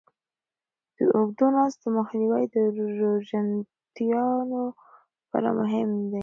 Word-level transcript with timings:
د 0.97 0.99
اوږدو 1.15 1.45
ناستو 1.57 1.87
مخنیوی 1.97 2.43
د 2.53 2.55
روژهتیانو 2.77 4.61
لپاره 5.21 5.49
مهم 5.59 5.89
دی. 6.11 6.19